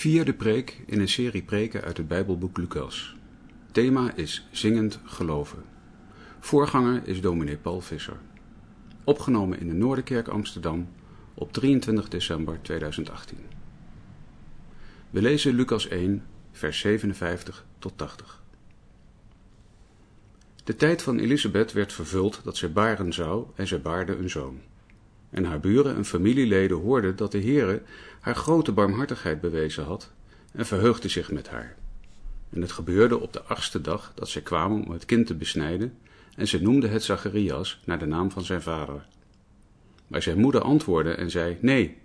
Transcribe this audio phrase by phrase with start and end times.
[0.00, 3.16] Vierde preek in een serie preken uit het Bijbelboek Lucas.
[3.72, 5.62] Thema is Zingend Geloven.
[6.38, 8.16] Voorganger is dominee Paul Visser.
[9.04, 10.88] Opgenomen in de Noorderkerk Amsterdam
[11.34, 13.38] op 23 december 2018.
[15.10, 18.42] We lezen Lucas 1, vers 57 tot 80.
[20.64, 24.60] De tijd van Elisabeth werd vervuld dat zij baren zou en zij baarde een zoon.
[25.30, 27.82] En haar buren en familieleden hoorden dat de Heere
[28.20, 30.10] haar grote barmhartigheid bewezen had
[30.52, 31.76] en verheugden zich met haar.
[32.50, 35.94] En het gebeurde op de achtste dag dat zij kwamen om het kind te besnijden
[36.36, 39.06] en ze noemden het Zacharias naar de naam van zijn vader.
[40.06, 41.96] Maar zijn moeder antwoordde en zei, nee,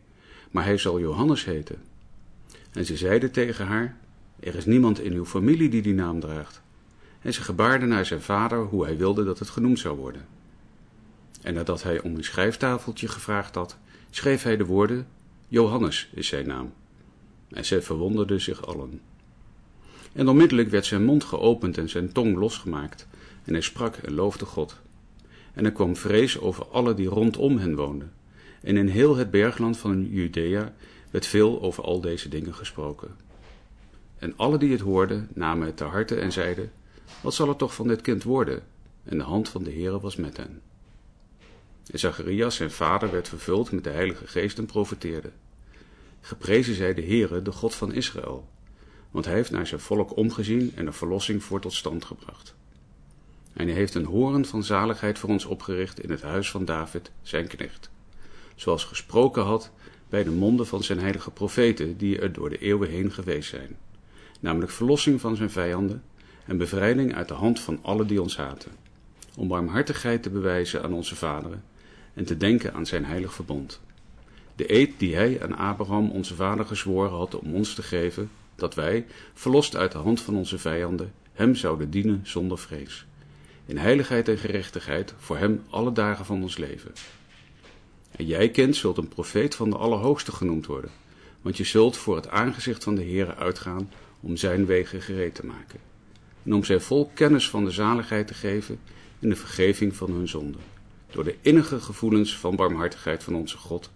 [0.51, 1.81] maar hij zal Johannes heten.
[2.71, 3.97] En ze zeiden tegen haar,
[4.39, 6.61] er is niemand in uw familie die die naam draagt.
[7.21, 10.25] En ze gebaarde naar zijn vader hoe hij wilde dat het genoemd zou worden.
[11.45, 13.77] En nadat hij om een schrijftafeltje gevraagd had,
[14.09, 15.07] schreef hij de woorden,
[15.47, 16.73] Johannes is zijn naam.
[17.49, 19.01] En zij verwonderden zich allen.
[20.13, 23.07] En onmiddellijk werd zijn mond geopend en zijn tong losgemaakt,
[23.43, 24.75] en hij sprak en loofde God.
[25.53, 28.11] En er kwam vrees over alle die rondom hen woonden.
[28.61, 30.73] En in heel het bergland van Judea
[31.11, 33.15] werd veel over al deze dingen gesproken.
[34.17, 36.71] En alle die het hoorden, namen het ter harte en zeiden,
[37.21, 38.63] wat zal er toch van dit kind worden?
[39.03, 40.61] En de hand van de Heere was met hen.
[41.91, 45.31] En Zacharias, zijn vader, werd vervuld met de Heilige Geest en profeteerde.
[46.21, 48.47] Geprezen zij de Heere, de God van Israël,
[49.11, 52.55] want hij heeft naar zijn volk omgezien en een verlossing voor tot stand gebracht.
[53.53, 57.11] En hij heeft een horen van zaligheid voor ons opgericht in het huis van David,
[57.21, 57.89] zijn knecht,
[58.55, 59.71] zoals gesproken had
[60.09, 63.77] bij de monden van zijn heilige profeten, die er door de eeuwen heen geweest zijn,
[64.39, 66.03] namelijk verlossing van zijn vijanden
[66.45, 68.71] en bevrijding uit de hand van alle die ons haten,
[69.35, 71.63] om barmhartigheid te bewijzen aan onze vaderen
[72.15, 73.81] en te denken aan zijn heilig verbond.
[74.55, 78.75] De eed die hij aan Abraham onze vader gezworen had om ons te geven, dat
[78.75, 83.05] wij, verlost uit de hand van onze vijanden, hem zouden dienen zonder vrees.
[83.65, 86.91] In heiligheid en gerechtigheid voor hem alle dagen van ons leven.
[88.11, 90.91] En jij, kind, zult een profeet van de Allerhoogste genoemd worden,
[91.41, 93.89] want je zult voor het aangezicht van de Heere uitgaan
[94.19, 95.79] om zijn wegen gereed te maken.
[96.43, 98.79] En om zij vol kennis van de zaligheid te geven
[99.19, 100.74] in de vergeving van hun zonden
[101.15, 103.91] door de innige gevoelens van barmhartigheid van onze God,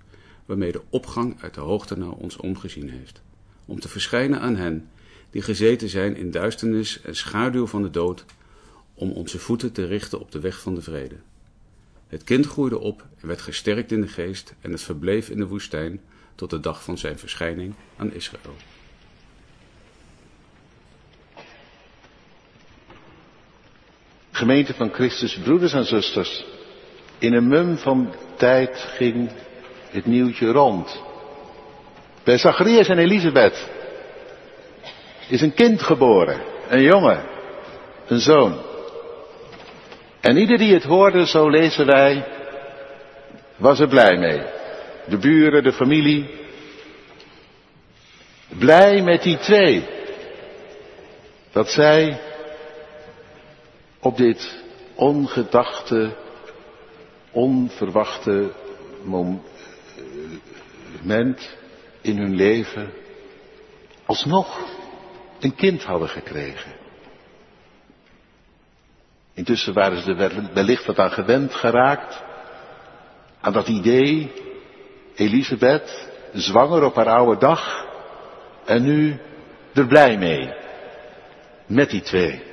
[0.46, 3.22] waarmee de opgang uit de hoogte naar ons omgezien heeft,
[3.66, 4.90] om te verschijnen aan hen
[5.30, 8.26] die gezeten zijn in duisternis en schaduw van de dood,
[8.94, 11.16] om onze voeten te richten op de weg van de vrede.
[12.08, 15.48] Het kind groeide op en werd gesterkt in de geest en het verbleef in de
[15.48, 16.02] woestijn
[16.36, 18.56] tot de dag van zijn verschijning aan Israël.
[24.32, 26.58] Gemeente van Christus, broeders en zusters.
[27.20, 29.30] In een mum van tijd ging
[29.92, 31.02] het nieuwtje rond.
[32.24, 33.70] Bij Zacharias en Elisabeth
[35.28, 37.24] is een kind geboren, een jongen,
[38.08, 38.62] een zoon.
[40.20, 42.26] En ieder die het hoorde, zo lezen wij,
[43.56, 44.42] was er blij mee.
[45.08, 46.30] De buren, de familie.
[48.48, 49.88] Blij met die twee.
[51.52, 52.20] Dat zij
[54.00, 54.64] op dit
[54.96, 56.16] ongedachte
[57.32, 58.52] onverwachte
[61.04, 61.58] moment
[62.02, 62.94] in hun leven
[64.06, 64.60] alsnog
[65.40, 66.72] een kind hadden gekregen.
[69.34, 72.24] Intussen waren ze er wellicht wat aan gewend geraakt,
[73.42, 74.32] aan dat idee,
[75.16, 77.86] Elisabeth, zwanger op haar oude dag,
[78.66, 79.20] en nu
[79.74, 80.54] er blij mee,
[81.66, 82.49] met die twee.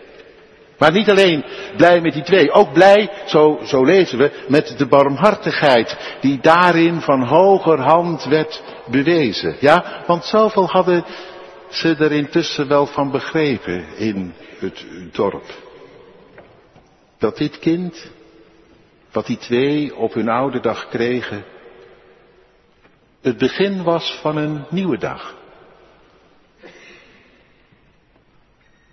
[0.78, 1.44] Maar niet alleen
[1.76, 7.00] blij met die twee, ook blij, zo, zo lezen we, met de barmhartigheid die daarin
[7.00, 9.56] van hoger hand werd bewezen.
[9.61, 11.05] Ja, want zoveel hadden
[11.69, 15.64] ze er intussen wel van begrepen in het dorp.
[17.19, 18.11] Dat dit kind,
[19.12, 21.44] wat die twee op hun oude dag kregen,
[23.22, 25.34] het begin was van een nieuwe dag.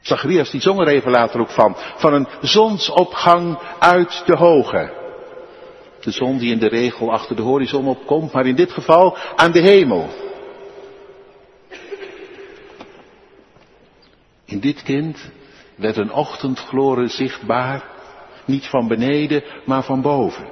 [0.03, 1.75] Zacharias die zong er even later ook van.
[1.95, 4.91] Van een zonsopgang uit de hoge.
[5.99, 9.51] De zon die in de regel achter de horizon opkomt, maar in dit geval aan
[9.51, 10.09] de hemel.
[14.45, 15.31] In dit kind
[15.75, 17.83] werd een ochtendgloren zichtbaar,
[18.45, 20.47] niet van beneden, maar van boven.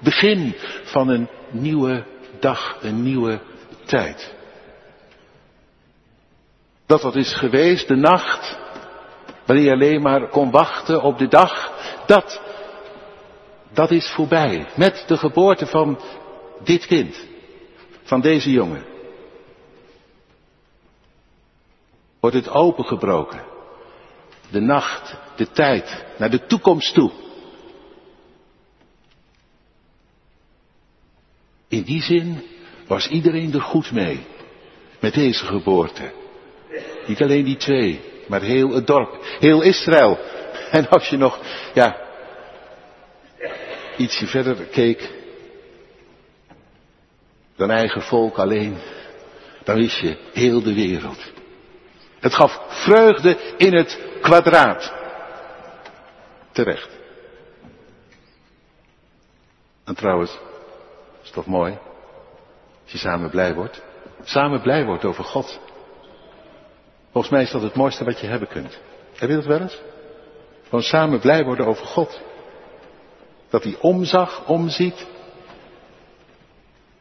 [0.00, 0.54] Begin
[0.84, 2.04] van een nieuwe
[2.40, 3.40] dag, een nieuwe
[3.84, 4.34] tijd.
[6.90, 8.58] Dat wat is geweest, de nacht,
[9.46, 11.72] wanneer je alleen maar kon wachten op de dag,
[12.06, 12.40] dat,
[13.72, 14.66] dat is voorbij.
[14.76, 16.00] Met de geboorte van
[16.64, 17.26] dit kind,
[18.02, 18.84] van deze jongen.
[22.20, 23.44] wordt het opengebroken.
[24.50, 27.10] De nacht, de tijd, naar de toekomst toe.
[31.68, 32.42] In die zin
[32.86, 34.26] was iedereen er goed mee.
[35.00, 36.19] Met deze geboorte.
[37.06, 40.18] Niet alleen die twee, maar heel het dorp, heel Israël.
[40.70, 41.38] En als je nog,
[41.74, 41.96] ja,
[43.96, 45.10] ietsje verder keek
[47.56, 48.76] dan eigen volk alleen,
[49.64, 51.32] dan wist je heel de wereld.
[52.20, 54.92] Het gaf vreugde in het kwadraat.
[56.52, 56.98] Terecht.
[59.84, 60.38] En trouwens,
[61.22, 61.78] is toch mooi?
[62.82, 63.82] Als je samen blij wordt.
[64.22, 65.60] Samen blij wordt over God.
[67.12, 68.78] Volgens mij is dat het mooiste wat je hebben kunt.
[69.16, 69.80] Heb je dat wel eens?
[70.64, 72.20] Gewoon samen blij worden over God.
[73.48, 75.06] Dat hij omzag, omziet.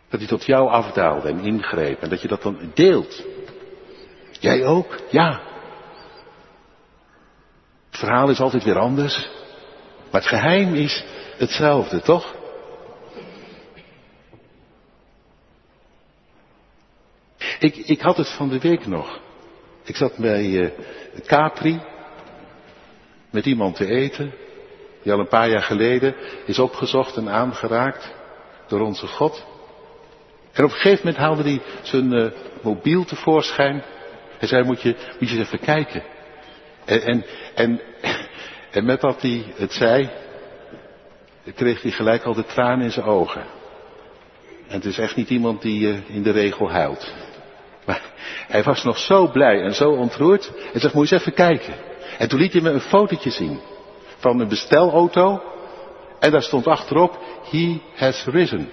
[0.09, 2.01] Dat hij tot jou afdaalde en ingreep.
[2.01, 3.23] En dat je dat dan deelt.
[4.39, 4.99] Jij ook?
[5.09, 5.41] Ja.
[7.89, 9.29] Het verhaal is altijd weer anders.
[10.11, 11.05] Maar het geheim is
[11.37, 12.35] hetzelfde, toch?
[17.59, 19.19] Ik, ik had het van de week nog.
[19.89, 20.69] Ik zat bij uh,
[21.25, 21.79] Capri
[23.29, 24.33] met iemand te eten,
[25.03, 26.15] die al een paar jaar geleden
[26.45, 28.13] is opgezocht en aangeraakt
[28.67, 29.45] door onze God.
[30.53, 32.31] En op een gegeven moment haalde hij zijn uh,
[32.61, 33.83] mobiel tevoorschijn.
[34.37, 36.03] Hij zei, moet je, moet je eens even kijken.
[36.85, 37.25] En, en,
[37.55, 37.81] en,
[38.71, 40.09] en met dat hij het zei,
[41.55, 43.43] kreeg hij gelijk al de tranen in zijn ogen.
[44.67, 47.13] En het is echt niet iemand die uh, in de regel huilt.
[47.89, 48.01] Maar
[48.47, 50.51] hij was nog zo blij en zo ontroerd.
[50.73, 51.73] En zegt, moet je eens even kijken.
[52.17, 53.59] En toen liet hij me een fotootje zien.
[54.17, 55.41] Van een bestelauto.
[56.19, 57.19] En daar stond achterop,
[57.51, 58.71] he has risen.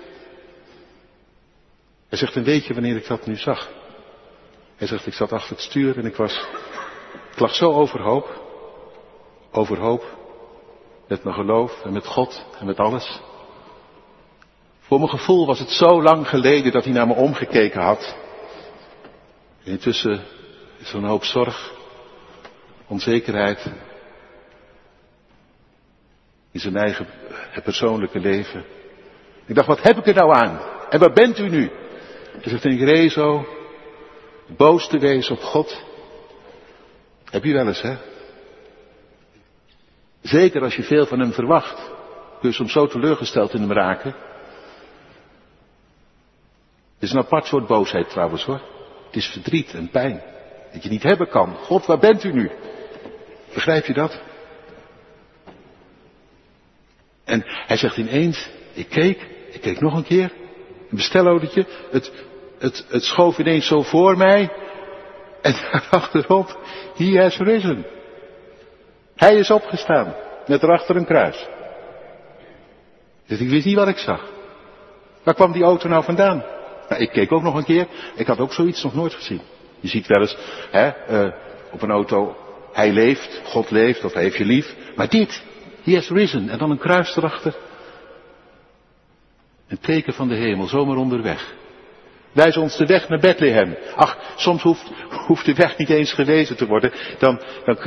[2.09, 3.71] Hij zegt, en weet je wanneer ik dat nu zag?
[4.77, 6.47] Hij zegt, ik zat achter het stuur en ik was,
[7.33, 8.43] ik lag zo overhoop.
[9.53, 10.05] Overhoop.
[11.09, 13.21] Met mijn geloof en met God en met alles.
[14.81, 18.25] Voor mijn gevoel was het zo lang geleden dat hij naar me omgekeken had.
[19.67, 20.21] En intussen
[20.79, 21.73] is er een hoop zorg,
[22.87, 23.73] onzekerheid
[26.51, 27.07] in zijn eigen
[27.63, 28.65] persoonlijke leven.
[29.47, 30.61] Ik dacht, wat heb ik er nou aan?
[30.91, 31.71] En waar bent u nu?
[32.43, 33.47] Zegt, ik reed zo
[34.57, 35.83] boos te wezen op God.
[37.25, 37.97] Heb je wel eens, hè?
[40.23, 41.91] Zeker als je veel van hem verwacht,
[42.41, 44.15] kun je soms zo teleurgesteld in hem raken.
[46.99, 48.76] Is een apart soort boosheid trouwens hoor.
[49.17, 50.23] Het is verdriet en pijn.
[50.73, 51.55] Dat je niet hebben kan.
[51.55, 52.51] God, waar bent u nu?
[53.55, 54.21] Begrijp je dat?
[57.25, 60.33] En hij zegt ineens, ik keek, ik keek nog een keer,
[60.91, 62.13] een bestellodetje, het,
[62.59, 64.53] het, het schoof ineens zo voor mij,
[65.43, 66.59] en daarachterop,
[66.97, 67.87] he has risen.
[69.15, 70.15] Hij is opgestaan,
[70.47, 71.47] met erachter een kruis.
[73.27, 74.33] Dus ik wist niet wat ik zag.
[75.23, 76.56] Waar kwam die auto nou vandaan?
[76.89, 79.41] Nou, ik keek ook nog een keer, ik had ook zoiets nog nooit gezien.
[79.81, 80.37] Je ziet wel eens,
[80.71, 81.33] hè, uh,
[81.73, 82.37] op een auto,
[82.73, 84.75] hij leeft, God leeft, of hij heeft je lief.
[84.97, 85.43] Maar dit,
[85.83, 87.55] he has risen, en dan een kruis erachter.
[89.69, 91.55] Een teken van de hemel, zomaar onderweg.
[92.33, 93.77] Wijs ons de weg naar Bethlehem.
[93.95, 94.91] Ach, soms hoeft,
[95.27, 96.93] hoeft de weg niet eens gewezen te worden.
[97.19, 97.79] Dan, dan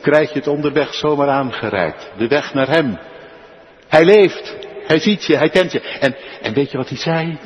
[0.00, 2.10] krijg je het onderweg zomaar aangereikt.
[2.16, 2.98] De weg naar Hem.
[3.88, 4.56] Hij leeft.
[4.86, 5.36] Hij ziet je.
[5.36, 5.80] Hij kent je.
[5.80, 7.38] En, en weet je wat hij zei?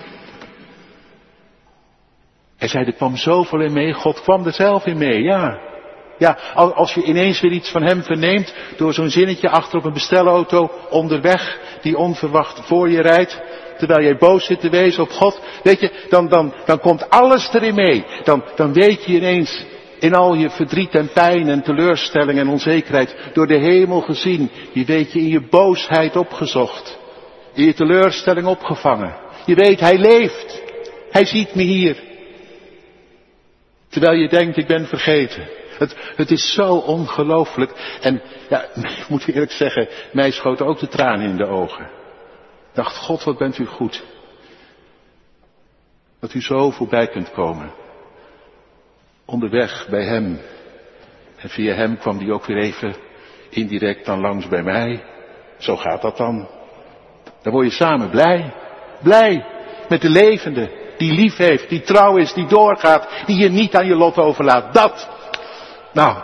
[2.59, 3.93] Hij zei, er kwam zoveel in mee.
[3.93, 5.23] God kwam er zelf in mee.
[5.23, 5.59] Ja.
[6.19, 9.93] Ja, als je ineens weer iets van hem verneemt door zo'n zinnetje achter op een
[9.93, 13.41] bestelauto onderweg die onverwacht voor je rijdt,
[13.79, 17.53] terwijl jij boos zit te wezen op God, weet je, dan, dan, dan komt alles
[17.53, 18.05] erin mee.
[18.25, 19.65] Dan, dan weet je ineens
[19.99, 24.51] in al je verdriet en pijn en teleurstelling en onzekerheid door de hemel gezien.
[24.73, 26.99] Je weet je in je boosheid opgezocht.
[27.55, 29.17] In je teleurstelling opgevangen.
[29.47, 30.63] Je weet, hij leeft.
[31.11, 32.08] Hij ziet me hier.
[33.89, 35.49] Terwijl je denkt, ik ben vergeten.
[35.79, 37.99] Het, het is zo ongelooflijk.
[38.01, 38.63] En ja,
[39.01, 41.85] ik moet eerlijk zeggen, mij schoten ook de tranen in de ogen.
[41.85, 44.05] Ik dacht, God, wat bent u goed.
[46.21, 47.73] Dat u zo voorbij kunt komen.
[49.25, 50.41] Onderweg bij hem.
[51.37, 52.95] En via hem kwam die ook weer even
[53.49, 55.05] indirect dan langs bij mij.
[55.59, 56.49] Zo gaat dat dan.
[57.43, 58.53] Dan word je samen blij.
[59.03, 59.45] Blij
[59.89, 63.87] met de levende, die lief heeft, die trouw is, die doorgaat, die je niet aan
[63.87, 64.75] je lot overlaat.
[64.75, 65.09] Dat
[65.93, 66.17] nou,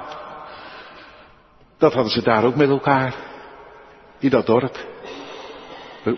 [1.79, 3.15] dat hadden ze daar ook met elkaar.
[4.19, 4.77] In dat dorp.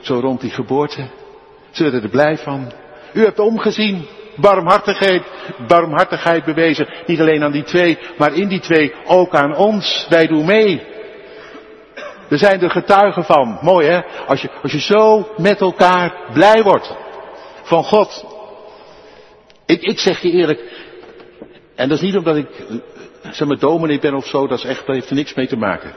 [0.01, 1.09] Zo rond die geboorte.
[1.71, 2.73] Ze werden er blij van.
[3.13, 4.07] U hebt omgezien.
[4.37, 5.23] barmhartigheid,
[5.69, 6.89] barmhartigheid bewezen.
[7.07, 10.07] Niet alleen aan die twee, maar in die twee ook aan ons.
[10.09, 10.83] Wij doen mee.
[12.29, 13.59] We zijn er getuigen van.
[13.61, 14.01] Mooi hè?
[14.27, 16.95] Als je, als je zo met elkaar blij wordt.
[17.63, 18.36] Van God.
[19.67, 20.61] Ik, ik zeg je eerlijk.
[21.75, 22.49] En dat is niet omdat ik,
[23.23, 24.47] zeg maar, dominee ben of zo.
[24.47, 25.95] Dat is echt, dat heeft er niks mee te maken.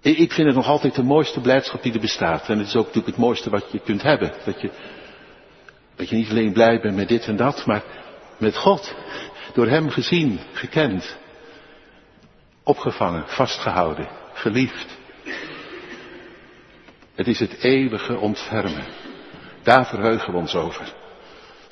[0.00, 2.48] Ik vind het nog altijd de mooiste blijdschap die er bestaat.
[2.48, 4.32] En het is ook natuurlijk het mooiste wat je kunt hebben.
[4.44, 4.70] Dat je,
[5.96, 7.82] dat je niet alleen blij bent met dit en dat, maar
[8.36, 8.94] met God.
[9.54, 11.16] Door Hem gezien, gekend,
[12.62, 14.98] opgevangen, vastgehouden, geliefd.
[17.14, 18.84] Het is het eeuwige ontfermen.
[19.62, 20.94] Daar verheugen we ons over.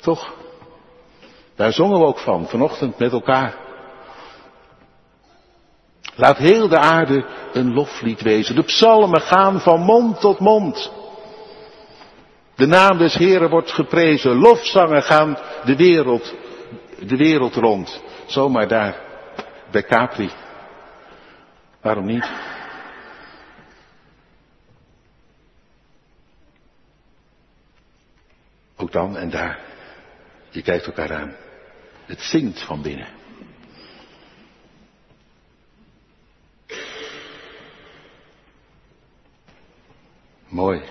[0.07, 0.33] Toch?
[1.55, 3.55] Daar zongen we ook van, vanochtend met elkaar.
[6.15, 8.55] Laat heel de aarde een loflied wezen.
[8.55, 10.91] De psalmen gaan van mond tot mond.
[12.55, 14.35] De naam des Heren wordt geprezen.
[14.35, 16.35] Lofzangen gaan de wereld,
[16.99, 18.03] de wereld rond.
[18.25, 19.01] Zomaar daar,
[19.71, 20.31] bij Capri.
[21.81, 22.31] Waarom niet?
[28.77, 29.66] Ook dan en daar.
[30.57, 31.35] Je kijkt elkaar aan.
[32.05, 33.07] Het zingt van binnen.
[40.47, 40.81] Mooi,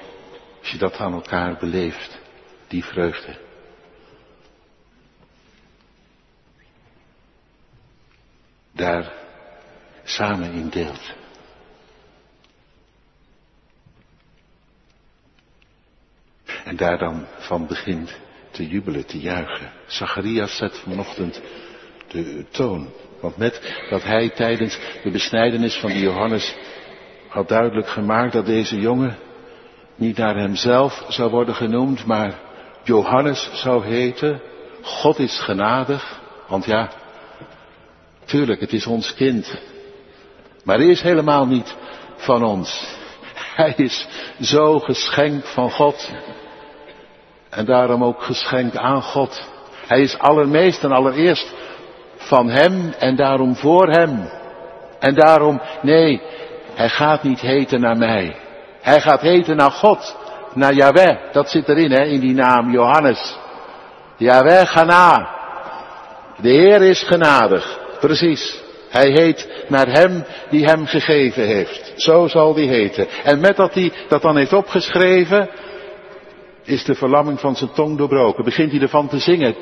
[0.59, 2.19] als je dat aan elkaar beleeft,
[2.67, 3.39] die vreugde.
[8.73, 9.13] Daar
[10.05, 11.15] samen in deelt.
[16.65, 18.25] En daar dan van begint
[18.57, 19.73] te jubelen, te juichen.
[19.87, 21.41] Zacharias zet vanochtend
[22.09, 22.89] de toon.
[23.21, 23.61] Want met
[23.91, 26.55] dat hij tijdens de besnijdenis van die Johannes
[27.29, 29.17] had duidelijk gemaakt dat deze jongen
[29.95, 32.41] niet naar hemzelf zou worden genoemd, maar
[32.85, 34.41] Johannes zou heten.
[34.83, 36.91] God is genadig, want ja,
[38.25, 39.61] tuurlijk, het is ons kind.
[40.65, 41.77] Maar hij is helemaal niet
[42.17, 42.95] van ons.
[43.57, 44.07] Hij is
[44.41, 46.11] zo geschenk van God.
[47.51, 49.49] En daarom ook geschenk aan God.
[49.87, 51.55] Hij is allermeest en allereerst
[52.17, 54.29] van Hem en daarom voor Hem.
[54.99, 56.23] En daarom, nee,
[56.75, 58.37] Hij gaat niet heten naar mij.
[58.81, 60.17] Hij gaat heten naar God,
[60.55, 61.17] naar Yahweh.
[61.33, 63.37] Dat zit erin, hè, in die naam Johannes.
[64.17, 65.35] Yahweh Gana.
[66.37, 67.79] De Heer is genadig.
[68.01, 68.65] Precies.
[68.89, 71.93] Hij heet naar hem die hem gegeven heeft.
[71.97, 73.09] Zo zal die heten.
[73.25, 75.49] En met dat hij dat dan heeft opgeschreven,
[76.67, 78.45] is de verlamming van zijn tong doorbroken.
[78.45, 79.55] Begint hij ervan te zingen.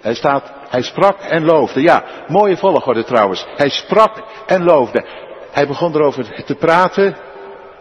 [0.00, 1.82] Hij staat, hij sprak en loofde.
[1.82, 3.46] Ja, mooie volgorde trouwens.
[3.56, 5.04] Hij sprak en loofde.
[5.50, 7.16] Hij begon erover te praten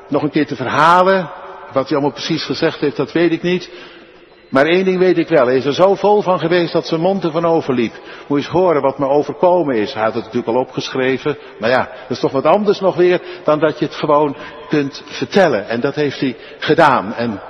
[0.09, 1.29] nog een keer te verhalen.
[1.73, 3.69] Wat hij allemaal precies gezegd heeft, dat weet ik niet.
[4.49, 5.45] Maar één ding weet ik wel.
[5.45, 7.93] Hij is er zo vol van geweest dat zijn mond ervan overliep.
[8.27, 9.93] Moet eens horen wat me overkomen is.
[9.93, 11.37] Hij had het natuurlijk al opgeschreven.
[11.59, 14.35] Maar ja, dat is toch wat anders nog weer dan dat je het gewoon
[14.69, 15.67] kunt vertellen.
[15.67, 17.13] En dat heeft hij gedaan.
[17.13, 17.41] En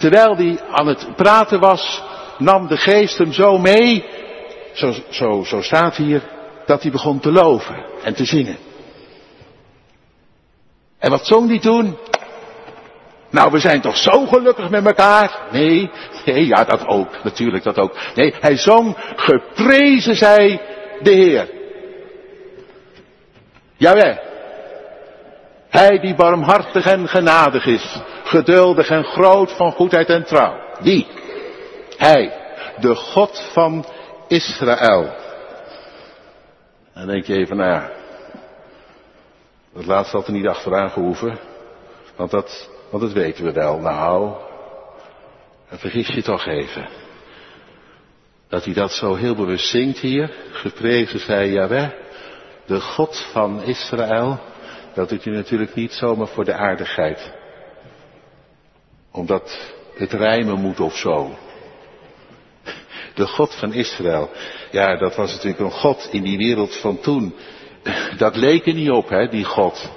[0.00, 2.02] terwijl hij aan het praten was,
[2.38, 4.04] nam de geest hem zo mee.
[4.72, 6.22] Zo, zo, zo staat hier.
[6.66, 8.56] Dat hij begon te loven en te zingen.
[10.98, 11.96] En wat zong die toen?
[13.30, 15.38] Nou, we zijn toch zo gelukkig met elkaar?
[15.50, 15.90] Nee,
[16.24, 17.96] nee, ja, dat ook, natuurlijk dat ook.
[18.14, 20.60] Nee, hij zong, geprezen zij
[21.00, 21.48] de Heer.
[23.76, 24.29] Jawel.
[25.70, 30.60] Hij die barmhartig en genadig is, geduldig en groot van goedheid en trouw.
[30.80, 31.06] Die.
[31.96, 32.32] Hij,
[32.80, 33.84] de God van
[34.28, 35.14] Israël.
[36.92, 37.90] En denk je even, nou ja,
[39.74, 41.38] dat laatste had er niet achteraan gehoeven.
[42.16, 43.78] Want dat, want dat weten we wel.
[43.78, 44.34] Nou,
[45.68, 46.88] en vergis je toch even.
[48.48, 50.34] Dat hij dat zo heel bewust zingt hier.
[50.50, 51.88] Geprezen zij Yahweh,
[52.66, 54.40] de God van Israël.
[55.00, 57.32] Dat doet hij natuurlijk niet zomaar voor de aardigheid.
[59.12, 61.38] Omdat het rijmen moet of zo.
[63.14, 64.30] De God van Israël.
[64.70, 67.34] Ja, dat was natuurlijk een God in die wereld van toen
[68.16, 69.90] dat leek er niet op, hè, die God.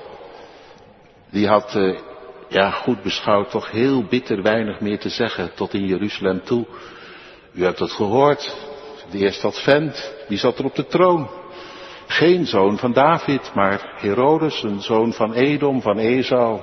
[1.31, 1.99] Die had, uh,
[2.49, 6.65] ja, goed beschouwd, toch heel bitter weinig meer te zeggen tot in Jeruzalem toe.
[7.53, 8.55] U hebt het gehoord,
[9.11, 11.29] de eerste advent, die zat er op de troon.
[12.13, 16.59] Geen zoon van David, maar Herodes, een zoon van Edom, van Esau.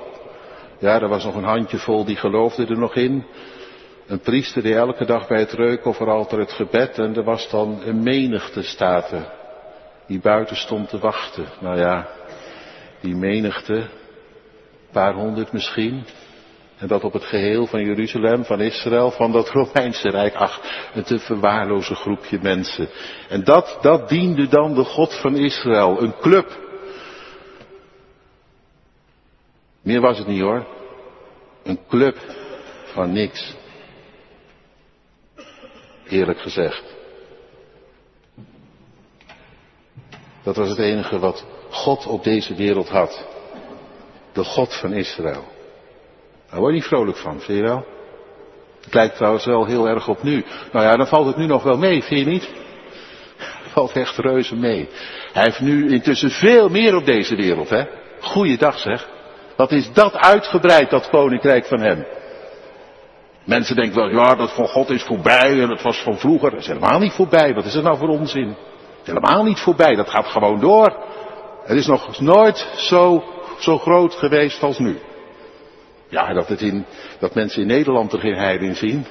[0.78, 3.26] Ja, er was nog een handjevol die geloofde er nog in.
[4.06, 8.02] Een priester die elke dag bij het reukofferalter het gebed en er was dan een
[8.02, 9.26] menigte staten
[10.06, 11.46] die buiten stond te wachten.
[11.60, 12.08] Nou ja,
[13.00, 13.88] die menigte, een
[14.92, 16.04] paar honderd misschien.
[16.80, 20.60] En dat op het geheel van Jeruzalem, van Israël, van dat Romeinse Rijk, ach,
[20.94, 22.88] een te verwaarloze groepje mensen.
[23.28, 26.58] En dat, dat diende dan de God van Israël, een club.
[29.82, 30.66] Meer was het niet hoor.
[31.62, 32.16] Een club
[32.84, 33.54] van niks.
[36.08, 36.82] Eerlijk gezegd.
[40.42, 43.26] Dat was het enige wat God op deze wereld had.
[44.32, 45.58] De God van Israël.
[46.50, 47.84] Daar word je niet vrolijk van, vind je wel?
[48.84, 50.44] Het lijkt trouwens wel heel erg op nu.
[50.72, 52.48] Nou ja, dan valt het nu nog wel mee, vind je niet?
[53.62, 54.88] Het valt echt reuze mee.
[55.32, 57.84] Hij heeft nu intussen veel meer op deze wereld, hè?
[58.20, 59.08] Goeiedag zeg.
[59.56, 62.06] Wat is dat uitgebreid, dat koninkrijk van hem?
[63.44, 66.50] Mensen denken wel, ja, dat van God is voorbij en dat was van vroeger.
[66.50, 67.54] Dat is helemaal niet voorbij.
[67.54, 68.56] Wat is het nou voor onzin?
[69.04, 69.94] Helemaal niet voorbij.
[69.94, 70.96] Dat gaat gewoon door.
[71.64, 73.24] Het is nog nooit zo,
[73.58, 74.98] zo groot geweest als nu.
[76.10, 76.84] Ja, dat, het in,
[77.18, 79.06] dat mensen in Nederland er geen heil in zien.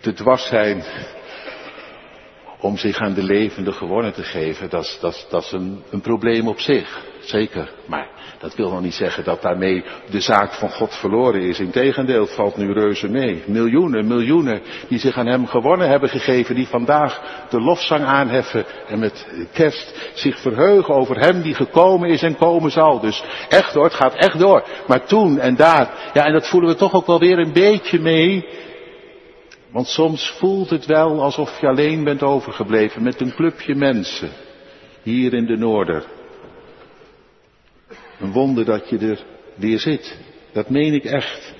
[0.00, 0.84] Te dwars zijn
[2.62, 6.48] om zich aan de levende gewonnen te geven, dat dat dat is een, een probleem
[6.48, 7.10] op zich.
[7.20, 7.70] Zeker.
[7.86, 11.60] Maar dat wil nog niet zeggen dat daarmee de zaak van God verloren is.
[11.60, 13.42] Integendeel, het valt nu reuze mee.
[13.46, 18.98] Miljoenen, miljoenen die zich aan hem gewonnen hebben gegeven, die vandaag de lofzang aanheffen en
[18.98, 23.00] met kerst zich verheugen over hem die gekomen is en komen zal.
[23.00, 24.64] Dus echt hoor, het gaat echt door.
[24.86, 28.00] Maar toen en daar, ja en dat voelen we toch ook wel weer een beetje
[28.00, 28.48] mee.
[29.72, 34.30] Want soms voelt het wel alsof je alleen bent overgebleven met een clubje mensen.
[35.02, 36.04] Hier in de Noorder.
[38.20, 40.18] Een wonder dat je er weer zit.
[40.52, 41.54] Dat meen ik echt.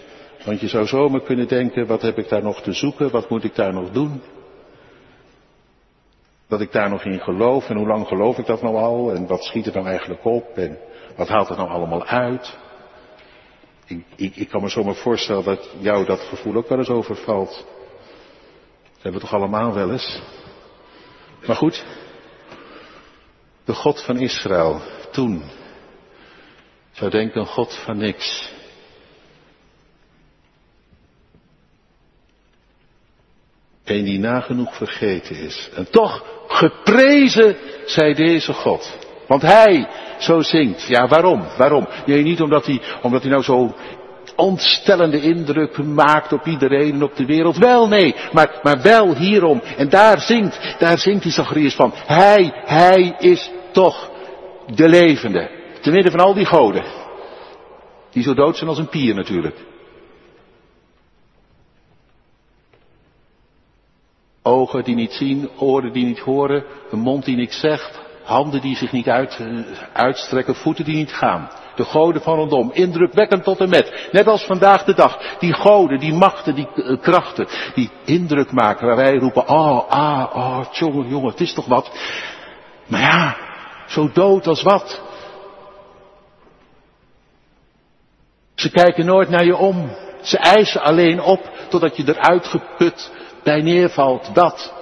[0.44, 3.11] Want je zou zomaar kunnen denken, wat heb ik daar nog te zoeken?
[3.11, 4.22] Wat moet ik daar nog doen?
[6.48, 9.14] Dat ik daar nog in geloof en hoe lang geloof ik dat nou al?
[9.14, 10.57] En wat schiet er nou eigenlijk op?
[10.57, 10.79] En
[11.16, 12.59] wat haalt het nou allemaal uit?
[13.87, 17.66] Ik, ik, ik kan me zomaar voorstellen dat jou dat gevoel ook wel eens overvalt.
[19.03, 20.21] Dat hebben we toch allemaal wel eens.
[21.47, 21.85] Maar goed,
[23.65, 25.43] de God van Israël, toen,
[26.93, 28.53] zou denken een God van niks.
[33.85, 35.71] Een die nagenoeg vergeten is.
[35.75, 38.99] En toch geprezen zij deze God.
[39.27, 39.88] Want hij
[40.19, 40.83] zo zingt.
[40.83, 41.47] Ja, waarom?
[41.57, 41.88] Waarom?
[42.07, 43.75] Nee, niet omdat hij, omdat hij nou zo
[44.42, 47.57] ontstellende indruk maakt op iedereen en op de wereld.
[47.57, 49.62] Wel, nee, maar, maar wel hierom.
[49.76, 51.92] En daar zingt, daar zingt die Zacharias van.
[51.94, 54.11] Hij, hij is toch
[54.74, 55.50] de levende.
[55.81, 56.85] Te midden van al die goden.
[58.11, 59.57] Die zo dood zijn als een pier natuurlijk.
[64.42, 68.76] Ogen die niet zien, oren die niet horen, een mond die niks zegt, handen die
[68.76, 69.38] zich niet uit,
[69.92, 71.50] uitstrekken, voeten die niet gaan.
[71.74, 74.08] De goden van rondom, indrukwekkend tot en met.
[74.12, 75.38] Net als vandaag de dag.
[75.38, 80.37] Die goden, die machten, die uh, krachten, die indruk maken waar wij roepen, oh, ah,
[80.37, 81.90] oh, jongen, jongen, het is toch wat.
[82.87, 83.37] Maar ja,
[83.87, 85.00] zo dood als wat.
[88.54, 89.90] Ze kijken nooit naar je om.
[90.22, 93.11] Ze eisen alleen op totdat je eruit geput
[93.42, 94.35] bij neervalt.
[94.35, 94.82] Dat.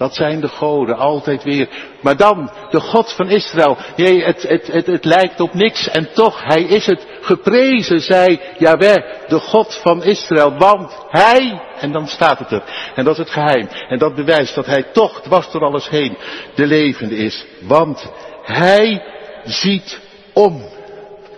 [0.00, 1.68] Dat zijn de goden, altijd weer.
[2.00, 3.76] Maar dan, de God van Israël.
[3.96, 7.06] Nee, het, het, het, het lijkt op niks en toch, hij is het.
[7.20, 10.58] Geprezen zij Jaweh, de God van Israël.
[10.58, 12.62] Want hij, en dan staat het er.
[12.94, 13.68] En dat is het geheim.
[13.88, 16.16] En dat bewijst dat hij toch, dwars door alles heen,
[16.54, 17.46] de levende is.
[17.62, 19.02] Want hij
[19.44, 20.00] ziet
[20.32, 20.64] om.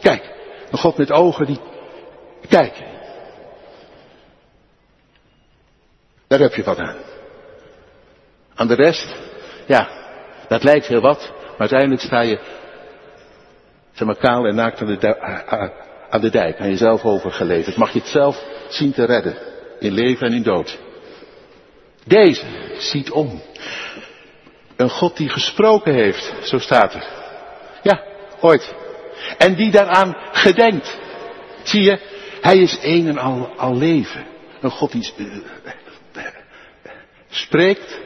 [0.01, 0.31] Kijk,
[0.70, 1.61] een God met ogen die
[2.48, 2.85] kijken.
[6.29, 7.12] Daar heb je wat aan.
[8.54, 9.14] Aan de rest,
[9.66, 9.88] ja,
[10.48, 12.38] dat lijkt heel wat, maar uiteindelijk sta je,
[13.92, 15.18] zeg maar, kaal en naakt aan de, dijk,
[16.10, 17.76] aan de dijk, aan jezelf overgeleverd.
[17.76, 19.36] Mag je het zelf zien te redden,
[19.78, 20.78] in leven en in dood.
[22.04, 22.44] Deze
[22.78, 23.42] ziet om.
[24.76, 27.04] Een God die gesproken heeft, zo staat er.
[27.82, 28.02] Ja,
[28.40, 28.74] ooit.
[29.38, 30.98] En die daaraan gedenkt.
[31.62, 31.98] Zie je,
[32.40, 33.18] hij is een en
[33.56, 34.26] al, leven.
[34.60, 35.26] Een God die uh,
[37.30, 38.00] spreekt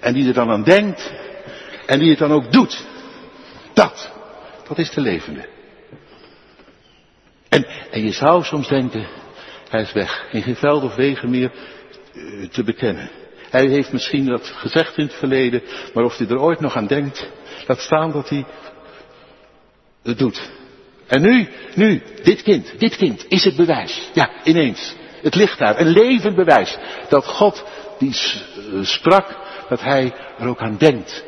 [0.00, 1.12] en die er dan aan denkt
[1.86, 2.84] en die het dan ook doet.
[3.72, 4.10] Dat,
[4.68, 5.48] dat is de levende.
[7.48, 9.06] En, en je zou soms denken,
[9.68, 10.26] hij is weg.
[10.32, 11.52] In geen veld of wegen meer
[12.14, 13.10] uh, te bekennen.
[13.50, 15.62] Hij heeft misschien dat gezegd in het verleden,
[15.94, 17.28] maar of hij er ooit nog aan denkt,
[17.66, 18.44] laat staan dat hij
[20.02, 20.50] het doet.
[21.06, 24.10] En nu, nu, dit kind, dit kind is het bewijs.
[24.12, 24.94] Ja, ineens.
[25.22, 26.78] Het ligt daar, een levend bewijs.
[27.08, 27.64] Dat God
[27.98, 28.12] die
[28.82, 29.36] sprak,
[29.68, 31.24] dat hij er ook aan denkt.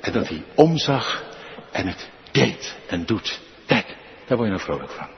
[0.00, 1.24] En dat hij omzag
[1.72, 3.40] en het deed en doet.
[3.66, 3.86] Kijk,
[4.26, 5.08] daar word je nou vrolijk van.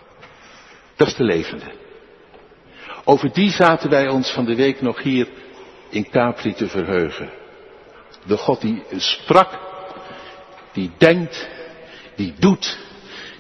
[0.97, 1.73] Dat is de levende.
[3.05, 5.29] Over die zaten wij ons van de week nog hier
[5.89, 7.31] in Capri te verheugen.
[8.27, 9.59] De God die sprak,
[10.73, 11.49] die denkt,
[12.17, 12.79] die doet,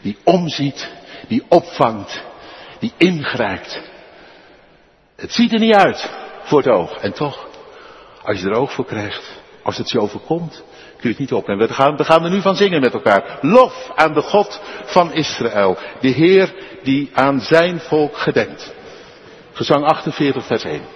[0.02, 0.88] die omziet,
[1.28, 2.22] die opvangt,
[2.78, 3.82] die ingrijpt.
[5.16, 6.10] Het ziet er niet uit
[6.42, 6.96] voor het oog.
[6.96, 7.48] En toch,
[8.26, 10.64] als je er oog voor krijgt, als het je overkomt,
[10.96, 11.68] kun je het niet opnemen.
[11.68, 13.38] We gaan, we gaan er nu van zingen met elkaar.
[13.40, 15.78] Lof aan de God van Israël.
[16.00, 18.74] De Heer die aan zijn volk gedenkt.
[19.52, 20.95] Gezang 48 vers 1.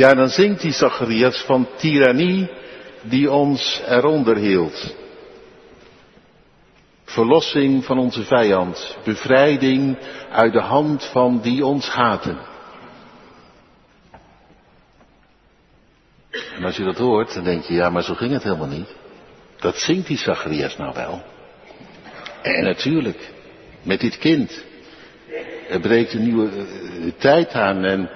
[0.00, 2.48] Ja, dan zingt die Zacharias van tirannie
[3.02, 4.94] die ons eronder hield.
[7.04, 9.98] Verlossing van onze vijand, bevrijding
[10.30, 12.38] uit de hand van die ons haten.
[16.30, 18.94] En als je dat hoort, dan denk je, ja, maar zo ging het helemaal niet.
[19.56, 21.22] Dat zingt die Zacharias nou wel.
[22.42, 23.32] En natuurlijk,
[23.82, 24.64] met dit kind.
[25.68, 28.10] Er breekt een nieuwe uh, tijd aan en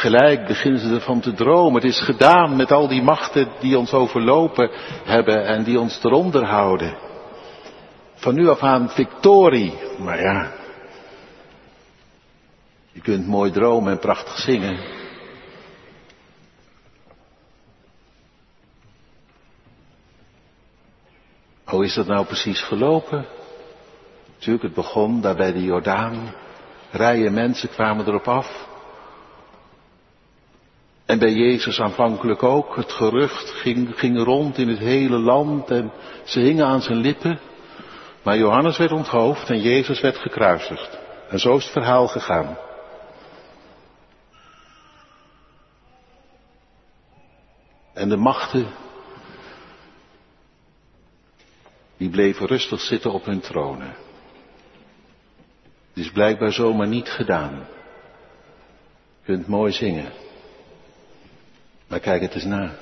[0.00, 1.82] Gelijk beginnen ze ervan te dromen.
[1.82, 4.70] Het is gedaan met al die machten die ons overlopen
[5.04, 6.96] hebben en die ons eronder houden.
[8.14, 9.78] Van nu af aan victorie.
[9.98, 10.52] Maar ja,
[12.92, 14.78] je kunt mooi dromen en prachtig zingen.
[21.64, 23.26] Hoe is dat nou precies gelopen?
[24.34, 26.34] Natuurlijk, het begon daar bij de Jordaan.
[26.90, 28.69] Rijen mensen kwamen erop af.
[31.10, 32.76] En bij Jezus aanvankelijk ook.
[32.76, 35.92] Het gerucht ging, ging rond in het hele land en
[36.24, 37.40] ze hingen aan zijn lippen.
[38.22, 40.98] Maar Johannes werd onthoofd en Jezus werd gekruisigd.
[41.28, 42.56] En zo is het verhaal gegaan.
[47.94, 48.66] En de machten,
[51.96, 53.94] die bleven rustig zitten op hun tronen.
[55.88, 57.66] Het is blijkbaar zomaar niet gedaan.
[59.20, 60.28] Je kunt mooi zingen.
[61.90, 62.74] Maar kijk het eens na.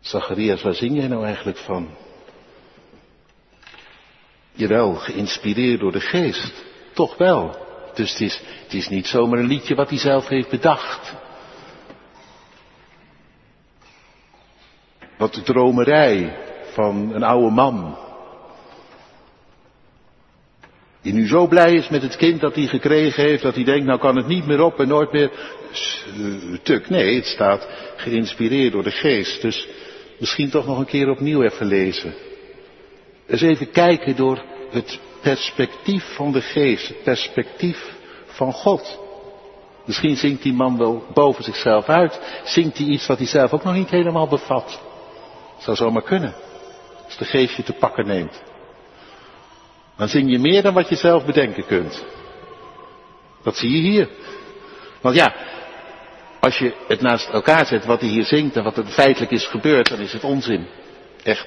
[0.00, 1.88] Zacharias, waar zing jij nou eigenlijk van?
[4.52, 6.64] Jawel, geïnspireerd door de geest.
[6.92, 7.66] Toch wel.
[7.94, 11.14] Dus het is, het is niet zomaar een liedje wat hij zelf heeft bedacht.
[15.18, 16.36] Wat de dromerij
[16.72, 18.07] van een oude man.
[21.02, 23.86] Die nu zo blij is met het kind dat hij gekregen heeft, dat hij denkt,
[23.86, 25.30] nou kan het niet meer op en nooit meer.
[25.30, 29.42] Eh, tuk, nee, het staat geïnspireerd door de geest.
[29.42, 29.68] Dus
[30.18, 32.14] misschien toch nog een keer opnieuw even lezen.
[33.26, 37.92] Eens even kijken door het perspectief van de geest, het perspectief
[38.26, 38.98] van God.
[39.84, 43.64] Misschien zingt die man wel boven zichzelf uit, zingt hij iets wat hij zelf ook
[43.64, 44.80] nog niet helemaal bevat.
[45.58, 46.34] Zou zomaar kunnen,
[47.04, 48.42] als de geest je te pakken neemt.
[49.98, 52.04] Dan zing je meer dan wat je zelf bedenken kunt.
[53.42, 54.08] Dat zie je hier.
[55.00, 55.34] Want ja,
[56.40, 59.46] als je het naast elkaar zet wat hij hier zingt en wat er feitelijk is
[59.46, 60.66] gebeurd, dan is het onzin.
[61.22, 61.46] Echt.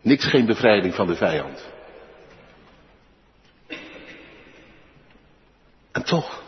[0.00, 1.66] Niks geen bevrijding van de vijand.
[5.92, 6.42] En toch,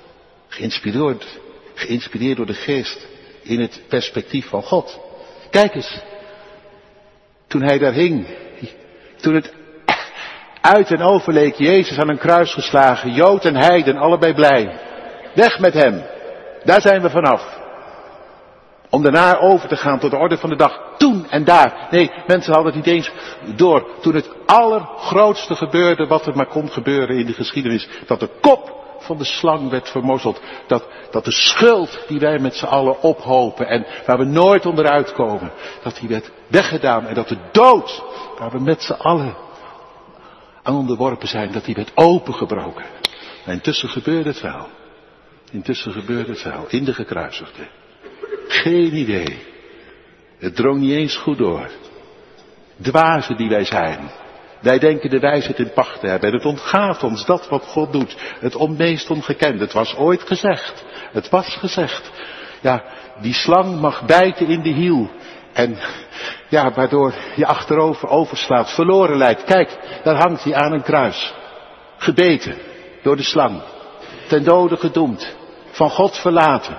[0.48, 1.40] Geïnspireerd,
[1.74, 3.06] geïnspireerd door de geest
[3.42, 5.00] in het perspectief van God.
[5.50, 6.00] Kijk eens,
[7.46, 8.26] toen hij daar hing,
[9.20, 9.52] toen het
[10.60, 14.78] uit en over leek, Jezus aan een kruis geslagen, Jood en Heiden, allebei blij.
[15.34, 16.02] Weg met hem,
[16.64, 17.58] daar zijn we vanaf.
[18.90, 20.80] Om daarna over te gaan tot de orde van de dag.
[20.98, 21.86] Toen en daar.
[21.90, 23.10] Nee, mensen hadden het niet eens
[23.56, 23.86] door.
[24.00, 27.88] Toen het allergrootste gebeurde wat er maar kon gebeuren in de geschiedenis.
[28.06, 30.40] Dat de kop van de slang werd vermorzeld.
[30.66, 35.12] Dat, dat de schuld die wij met z'n allen ophopen en waar we nooit onderuit
[35.12, 35.50] komen.
[35.82, 37.06] Dat die werd weggedaan.
[37.06, 38.02] En dat de dood,
[38.38, 39.34] waar we met z'n allen
[40.62, 42.84] aan onderworpen zijn, dat die werd opengebroken.
[43.44, 44.68] En intussen gebeurde het wel.
[45.50, 46.64] Intussen gebeurde het wel.
[46.68, 47.68] In de gekruisigde.
[48.48, 49.38] Geen idee.
[50.38, 51.70] Het drong niet eens goed door.
[52.82, 54.10] Dwazen die wij zijn.
[54.60, 56.28] Wij denken de wijsheid in pacht te hebben.
[56.28, 58.16] En het ontgaat ons dat wat God doet.
[58.40, 59.60] Het onmeest ongekend.
[59.60, 60.84] Het was ooit gezegd.
[61.12, 62.10] Het was gezegd.
[62.60, 62.84] Ja,
[63.20, 65.10] die slang mag bijten in de hiel.
[65.52, 65.78] En
[66.48, 69.44] ja, waardoor je achterover overslaat, verloren lijkt.
[69.44, 71.34] Kijk, daar hangt hij aan een kruis.
[71.96, 72.56] Gebeten
[73.02, 73.62] door de slang.
[74.28, 75.36] Ten dode gedoemd.
[75.70, 76.78] Van God verlaten.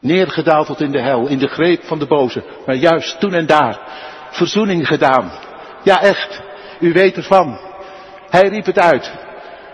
[0.00, 2.44] Neergedaald tot in de hel, in de greep van de boze.
[2.66, 3.78] Maar juist toen en daar,
[4.30, 5.32] verzoening gedaan.
[5.82, 6.42] Ja echt,
[6.80, 7.58] u weet ervan.
[8.30, 9.12] Hij riep het uit.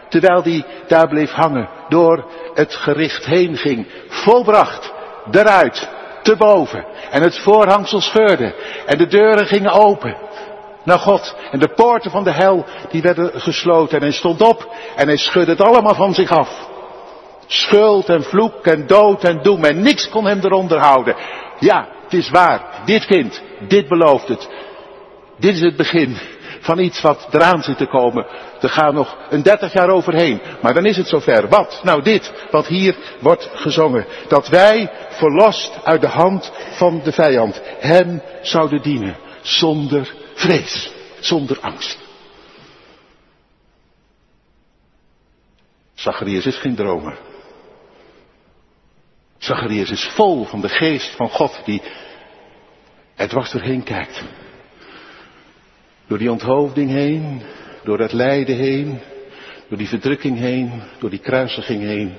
[0.09, 3.87] Terwijl hij daar bleef hangen, door het gericht heen ging.
[4.09, 4.93] Volbracht,
[5.31, 5.89] eruit,
[6.23, 6.85] te boven.
[7.11, 8.55] En het voorhangsel scheurde.
[8.87, 10.17] En de deuren gingen open.
[10.85, 11.37] Naar God.
[11.51, 13.97] En de poorten van de hel, die werden gesloten.
[13.97, 16.69] En hij stond op en hij schudde het allemaal van zich af.
[17.47, 21.17] Schuld en vloek en dood en doem en niks kon hem eronder houden.
[21.59, 22.65] Ja, het is waar.
[22.85, 24.49] Dit kind, dit belooft het.
[25.39, 26.19] Dit is het begin
[26.61, 28.27] van iets wat eraan zit te komen.
[28.61, 30.41] Er gaat nog een dertig jaar overheen.
[30.63, 31.49] Maar dan is het zover.
[31.49, 31.81] Wat?
[31.83, 34.07] Nou dit, wat hier wordt gezongen.
[34.29, 39.17] Dat wij, verlost uit de hand van de vijand, hem zouden dienen.
[39.43, 40.93] Zonder vrees.
[41.21, 41.99] Zonder angst.
[45.95, 47.19] Zacharias is geen dromer.
[49.39, 51.83] Zacharias is vol van de geest van God die
[53.17, 54.23] er dwars doorheen kijkt.
[56.11, 57.43] Door die onthoofding heen,
[57.85, 58.99] door dat lijden heen,
[59.69, 62.15] door die verdrukking heen, door die kruisiging heen.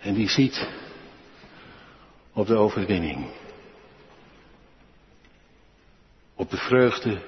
[0.00, 0.68] En die ziet
[2.32, 3.26] op de overwinning.
[6.34, 7.18] Op de vreugde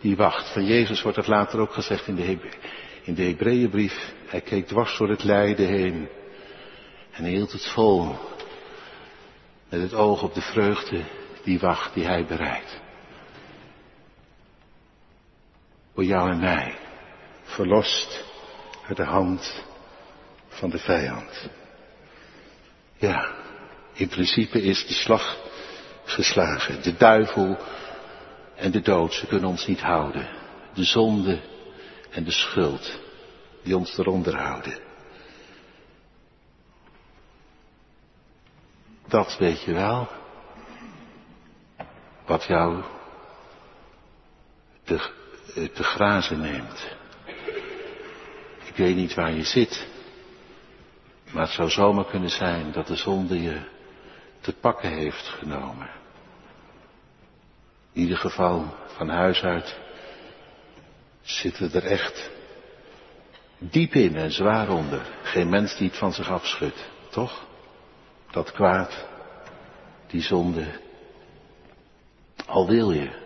[0.00, 0.52] die wacht.
[0.52, 2.38] Van Jezus wordt het later ook gezegd in de,
[3.02, 4.12] in de Hebreeënbrief.
[4.26, 6.08] Hij keek dwars door het lijden heen.
[7.12, 8.14] En hield het vol.
[9.68, 11.00] Met het oog op de vreugde
[11.44, 12.81] die wacht, die hij bereidt.
[15.94, 16.78] Voor jou en mij.
[17.42, 18.24] Verlost
[18.88, 19.64] uit de hand
[20.48, 21.48] van de vijand.
[22.96, 23.32] Ja,
[23.92, 25.38] in principe is de slag
[26.04, 26.82] geslagen.
[26.82, 27.58] De duivel
[28.56, 30.28] en de dood, ze kunnen ons niet houden.
[30.74, 31.40] De zonde
[32.10, 32.98] en de schuld,
[33.62, 34.78] die ons eronder houden.
[39.08, 40.08] Dat weet je wel.
[42.26, 42.82] Wat jou
[44.84, 45.10] te,
[45.54, 46.96] te grazen neemt.
[48.64, 49.86] Ik weet niet waar je zit.
[51.32, 53.60] Maar het zou zomaar kunnen zijn dat de zonde je
[54.40, 55.90] te pakken heeft genomen.
[57.92, 59.80] In ieder geval van huis uit
[61.22, 62.30] zitten er echt
[63.58, 65.00] diep in en zwaar onder.
[65.22, 67.46] Geen mens die het van zich afschudt, toch?
[68.30, 69.06] Dat kwaad,
[70.06, 70.80] die zonde.
[72.46, 73.21] Al wil je.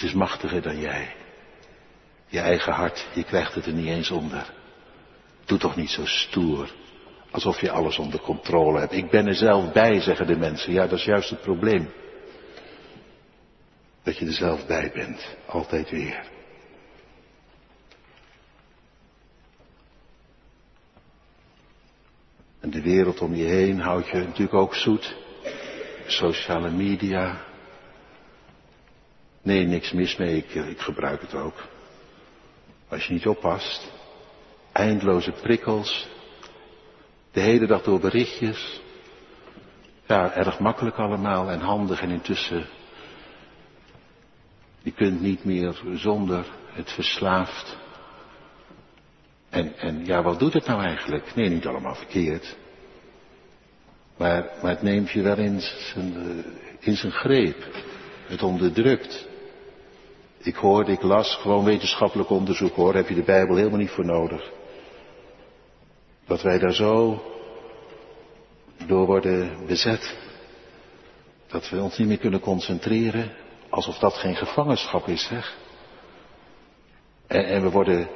[0.00, 1.14] Het is machtiger dan jij.
[2.26, 4.52] Je eigen hart, je krijgt het er niet eens onder.
[5.44, 6.70] Doe toch niet zo stoer.
[7.30, 8.92] Alsof je alles onder controle hebt.
[8.92, 10.72] Ik ben er zelf bij, zeggen de mensen.
[10.72, 11.90] Ja, dat is juist het probleem.
[14.02, 15.36] Dat je er zelf bij bent.
[15.46, 16.24] Altijd weer.
[22.60, 25.16] En de wereld om je heen houdt je natuurlijk ook zoet.
[26.06, 27.48] Sociale media.
[29.42, 30.36] Nee, niks mis mee.
[30.36, 31.68] Ik, ik gebruik het ook.
[32.88, 33.92] Als je niet oppast.
[34.72, 36.08] Eindloze prikkels.
[37.32, 38.80] De hele dag door berichtjes.
[40.06, 42.66] Ja, erg makkelijk allemaal en handig en intussen.
[44.82, 47.76] Je kunt niet meer zonder het verslaafd.
[49.50, 51.34] En, en ja, wat doet het nou eigenlijk?
[51.34, 52.56] Nee, niet allemaal verkeerd.
[54.16, 57.66] Maar, maar het neemt je wel in zijn, eh, in zijn greep.
[58.26, 59.28] Het onderdrukt.
[60.42, 64.04] Ik hoorde, ik las, gewoon wetenschappelijk onderzoek hoor, heb je de Bijbel helemaal niet voor
[64.04, 64.50] nodig.
[66.26, 67.22] Dat wij daar zo
[68.86, 70.18] door worden bezet.
[71.46, 73.32] Dat we ons niet meer kunnen concentreren.
[73.68, 75.56] Alsof dat geen gevangenschap is, zeg.
[77.26, 78.08] En, en we worden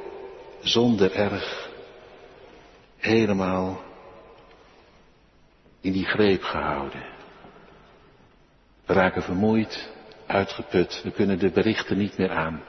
[0.59, 1.69] zonder erg
[2.97, 3.81] helemaal
[5.81, 7.03] in die greep gehouden.
[8.85, 9.89] We raken vermoeid,
[10.27, 11.01] uitgeput.
[11.03, 12.63] We kunnen de berichten niet meer aan.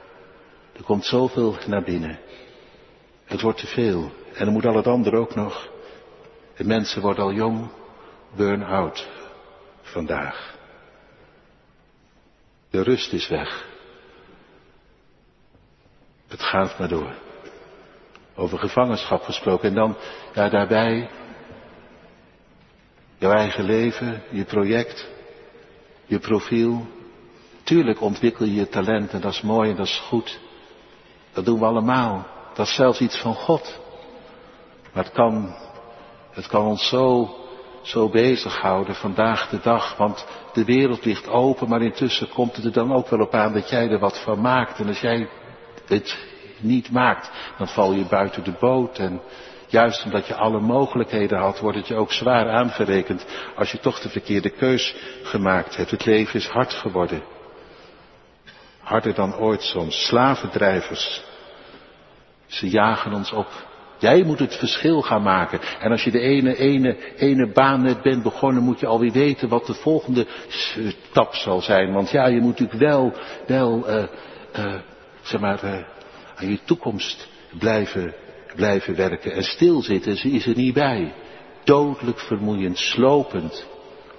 [0.73, 2.19] Er komt zoveel naar binnen.
[3.25, 4.11] Het wordt te veel.
[4.33, 5.69] En dan moet al het andere ook nog.
[6.55, 7.69] De mensen worden al jong,
[8.35, 9.07] burn-out
[9.81, 10.55] vandaag.
[12.69, 13.65] De rust is weg.
[16.27, 17.15] Het gaat maar door.
[18.35, 19.69] Over gevangenschap gesproken.
[19.69, 19.97] En dan
[20.33, 21.09] ja, daarbij
[23.17, 25.07] jouw eigen leven, je project,
[26.05, 26.87] je profiel.
[27.67, 30.39] Tuurlijk ontwikkel je je talent en dat is mooi en dat is goed.
[31.33, 32.27] Dat doen we allemaal.
[32.53, 33.79] Dat is zelfs iets van God.
[34.93, 35.55] Maar het kan,
[36.31, 37.35] het kan ons zo,
[37.81, 39.97] zo bezighouden vandaag de dag.
[39.97, 43.53] Want de wereld ligt open, maar intussen komt het er dan ook wel op aan
[43.53, 44.79] dat jij er wat van maakt.
[44.79, 45.29] En als jij
[45.87, 46.17] het
[46.59, 48.97] niet maakt, dan val je buiten de boot.
[48.97, 49.21] En
[49.67, 53.25] juist omdat je alle mogelijkheden had, wordt het je ook zwaar aangerekend
[53.55, 55.91] als je toch de verkeerde keus gemaakt hebt.
[55.91, 57.35] Het leven is hard geworden.
[58.87, 60.05] Harder dan ooit soms.
[60.05, 61.23] Slavendrijvers.
[62.45, 63.47] Ze jagen ons op.
[63.97, 65.59] Jij moet het verschil gaan maken.
[65.79, 69.49] En als je de ene, ene, ene baan net bent begonnen, moet je alweer weten
[69.49, 70.27] wat de volgende
[71.09, 71.93] stap zal zijn.
[71.93, 73.13] Want ja, je moet natuurlijk wel,
[73.47, 74.03] wel, uh,
[74.57, 74.73] uh,
[75.21, 75.87] zeg maar,
[76.35, 77.27] aan je toekomst
[77.59, 78.13] blijven,
[78.55, 79.31] blijven werken.
[79.31, 81.13] En stilzitten, is er niet bij.
[81.63, 83.65] Dodelijk vermoeiend, slopend.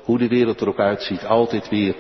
[0.05, 1.95] Hoe de wereld er ook uitziet, altijd weer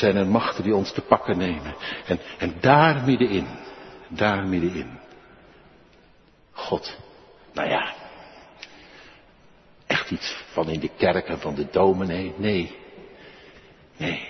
[0.00, 1.74] zijn er machten die ons te pakken nemen.
[2.06, 3.46] En, en daar middenin,
[4.08, 4.98] daar middenin.
[6.52, 6.96] God,
[7.52, 7.94] nou ja,
[9.86, 12.76] echt iets van in de kerk en van de dominee, nee,
[13.96, 14.28] nee.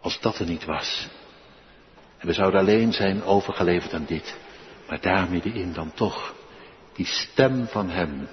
[0.00, 1.08] Als dat er niet was.
[2.18, 4.36] En we zouden alleen zijn overgeleverd aan dit.
[4.88, 6.34] Maar daar middenin dan toch
[6.94, 8.28] die stem van Hem.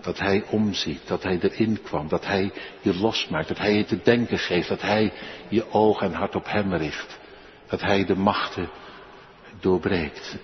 [0.00, 4.02] Dat Hij omziet, dat Hij erin kwam, dat Hij je losmaakt, dat Hij je te
[4.02, 5.12] denken geeft, dat Hij
[5.48, 7.18] je oog en hart op Hem richt.
[7.66, 8.68] Dat Hij de machten
[9.60, 10.36] doorbreekt.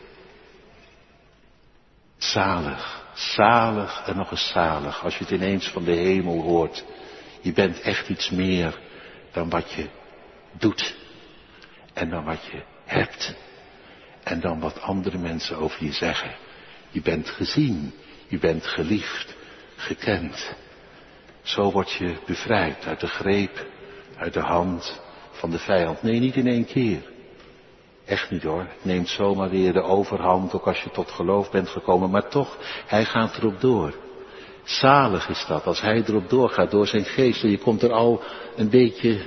[2.17, 6.85] Zalig, zalig en nog eens zalig als je het ineens van de hemel hoort.
[7.41, 8.79] Je bent echt iets meer
[9.33, 9.89] dan wat je
[10.53, 10.95] doet
[11.93, 13.35] en dan wat je hebt
[14.23, 16.35] en dan wat andere mensen over je zeggen.
[16.91, 17.95] Je bent gezien,
[18.29, 19.35] je bent geliefd,
[19.85, 20.55] gekend.
[21.43, 23.67] Zo word je bevrijd uit de greep,
[24.17, 26.03] uit de hand van de vijand.
[26.03, 27.03] Nee, niet in één keer.
[28.05, 28.67] Echt niet hoor.
[28.83, 32.11] Neemt zomaar weer de overhand, ook als je tot geloof bent gekomen.
[32.11, 33.95] Maar toch, hij gaat erop door.
[34.65, 37.43] Zalig is dat, als hij erop doorgaat door zijn geest.
[37.43, 38.23] En je komt er al
[38.57, 39.23] een beetje,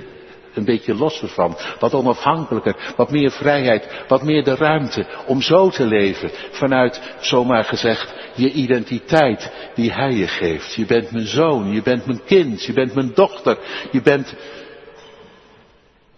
[0.58, 1.56] een beetje losser van.
[1.78, 6.30] Wat onafhankelijker, wat meer vrijheid, wat meer de ruimte om zo te leven.
[6.50, 10.74] Vanuit, zomaar gezegd, je identiteit die hij je geeft.
[10.74, 13.58] Je bent mijn zoon, je bent mijn kind, je bent mijn dochter,
[13.92, 14.34] je bent,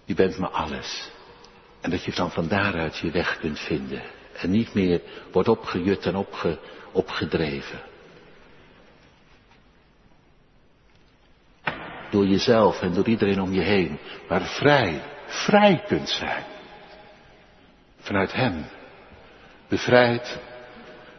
[0.05, 1.11] je bent me alles.
[1.81, 4.03] En dat je dan van daaruit je weg kunt vinden.
[4.41, 5.01] En niet meer
[5.33, 6.59] wordt opgejut en opge,
[6.93, 7.90] opgedreven.
[12.11, 13.99] Door jezelf en door iedereen om je heen.
[14.29, 16.45] Maar vrij, vrij kunt zijn.
[17.99, 18.65] Vanuit Hem.
[19.69, 20.39] Bevrijd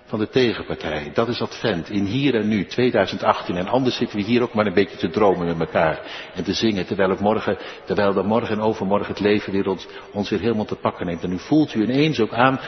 [0.06, 1.12] van de tegenpartij.
[1.14, 1.90] Dat is Advent.
[1.90, 3.58] In hier en nu, 2018.
[3.58, 6.00] En anders zitten we hier ook maar een beetje te dromen met elkaar.
[6.36, 6.86] En te zingen.
[6.86, 10.76] Terwijl, morgen, terwijl dan morgen en overmorgen het leven weer ons, ons weer helemaal te
[10.76, 11.24] pakken neemt.
[11.24, 12.60] En nu voelt u ineens ook aan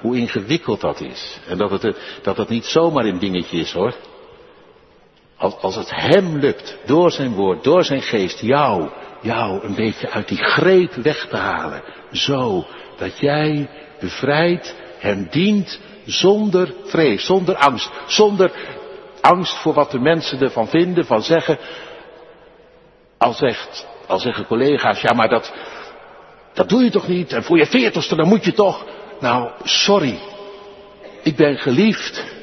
[0.00, 1.40] hoe ingewikkeld dat is.
[1.48, 3.94] En dat het, dat het niet zomaar een dingetje is hoor.
[5.36, 8.88] Als, het hem lukt, door zijn woord, door zijn geest, jou,
[9.20, 11.82] jou een beetje uit die greep weg te halen.
[12.12, 12.64] Zo,
[12.96, 13.68] dat jij
[14.00, 18.52] bevrijd hem dient zonder vrees, zonder angst, zonder
[19.20, 21.58] angst voor wat de mensen ervan vinden, van zeggen.
[23.18, 25.52] Al, zegt, al zeggen collega's, ja maar dat,
[26.52, 28.84] dat doe je toch niet, en voor je veertigste dan moet je toch.
[29.20, 30.18] Nou, sorry,
[31.22, 32.34] ik ben geliefd.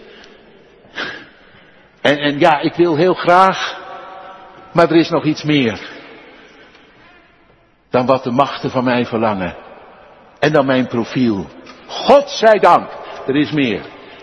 [2.03, 3.81] En, en ja, ik wil heel graag,
[4.73, 5.91] maar er is nog iets meer
[7.89, 9.55] dan wat de machten van mij verlangen.
[10.39, 11.47] En dan mijn profiel.
[11.87, 12.89] God zij dank
[13.27, 13.81] er is meer.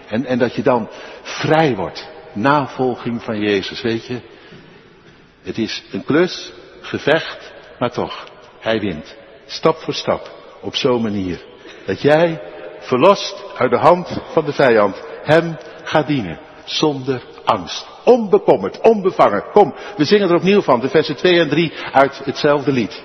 [0.08, 0.88] En, en dat je dan
[1.22, 2.08] vrij wordt.
[2.32, 4.20] Navolging van Jezus, weet je.
[5.42, 8.28] Het is een klus, gevecht, maar toch.
[8.60, 9.16] Hij wint.
[9.46, 10.30] Stap voor stap.
[10.60, 11.44] Op zo'n manier.
[11.86, 12.40] Dat jij,
[12.78, 16.38] verlost uit de hand van de vijand, hem gaat dienen.
[16.64, 17.86] zonder angst.
[18.04, 19.44] Onbekommerd, onbevangen.
[19.52, 23.02] Kom, we zingen er opnieuw van, de versen 2 en 3 uit hetzelfde lied.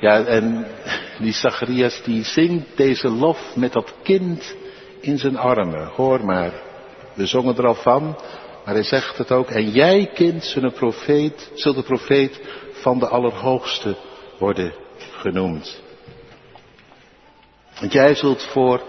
[0.00, 0.66] Ja, en
[1.18, 4.54] die Zacharias die zingt deze lof met dat kind
[5.00, 5.86] in zijn armen.
[5.86, 6.52] Hoor maar,
[7.14, 8.02] we zongen er al van,
[8.64, 9.50] maar hij zegt het ook.
[9.50, 12.40] En jij, kind, zult een profeet, zult de profeet
[12.72, 13.96] van de Allerhoogste
[14.38, 15.82] worden genoemd.
[17.80, 18.82] Want jij zult voor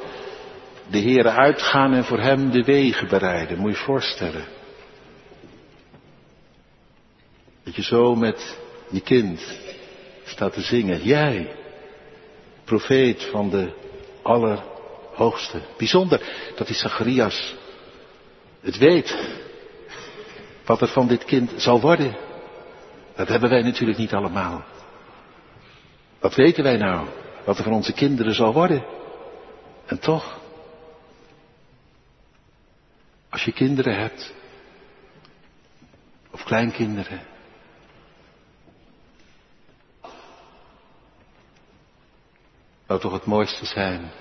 [0.89, 3.57] de Heere uitgaan en voor hem de wegen bereiden.
[3.57, 4.45] Moet je je voorstellen.
[7.63, 8.57] Dat je zo met
[8.89, 9.68] je kind
[10.29, 11.03] staat te zingen.
[11.03, 11.55] Jij,
[12.63, 13.73] profeet van de
[14.21, 15.61] Allerhoogste.
[15.77, 16.21] Bijzonder
[16.55, 17.55] dat die Zacharias
[18.61, 19.37] het weet.
[20.65, 22.15] Wat er van dit kind zal worden.
[23.15, 24.63] Dat hebben wij natuurlijk niet allemaal.
[26.19, 27.07] Wat weten wij nou?
[27.45, 28.85] Wat er van onze kinderen zal worden?
[29.85, 30.39] En toch,
[33.29, 34.33] als je kinderen hebt,
[36.31, 37.21] of kleinkinderen,
[42.89, 44.11] zou toch het mooiste zijn.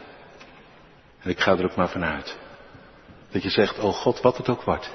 [1.18, 2.38] En ik ga er ook maar vanuit.
[3.30, 4.94] Dat je zegt, oh God, wat het ook wordt.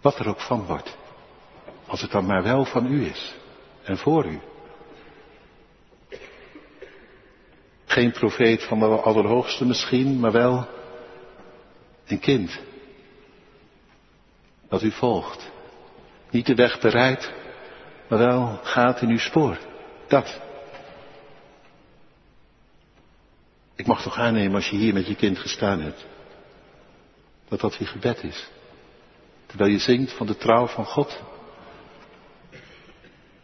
[0.00, 0.96] Wat er ook van wordt.
[1.86, 3.34] Als het dan maar wel van u is.
[3.82, 4.40] En voor u.
[7.84, 10.68] Geen profeet van de Allerhoogste misschien, maar wel
[12.06, 12.60] een kind.
[14.68, 15.50] Dat u volgt.
[16.30, 17.32] Niet de weg bereidt,
[18.08, 19.58] maar wel gaat in uw spoor.
[20.08, 20.48] Dat.
[23.80, 26.06] Ik mag toch aannemen als je hier met je kind gestaan hebt.
[27.48, 28.50] Dat dat je gebed is.
[29.46, 31.22] Terwijl je zingt van de trouw van God.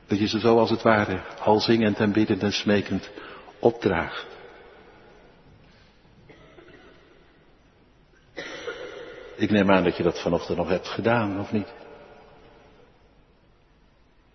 [0.06, 3.10] Dat je ze zo als het ware al zingend en biddend en smekend
[3.58, 4.26] opdraagt.
[9.36, 11.72] Ik neem aan dat je dat vanochtend nog hebt gedaan, of niet?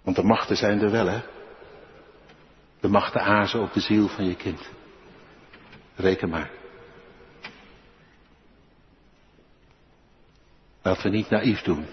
[0.03, 1.21] Want de machten zijn er wel, hè?
[2.79, 4.79] De machten azen op de ziel van je kind.
[5.95, 6.51] Reken maar.
[10.81, 11.85] Laten we niet naïef doen.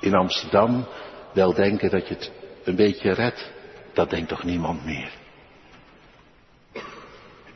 [0.00, 0.86] In Amsterdam
[1.32, 2.32] wel denken dat je het
[2.64, 3.52] een beetje redt.
[3.92, 5.12] Dat denkt toch niemand meer.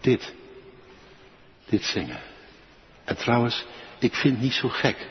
[0.01, 0.35] Dit.
[1.65, 2.21] Dit zingen.
[3.05, 3.67] En trouwens,
[3.99, 5.09] ik vind het niet zo gek.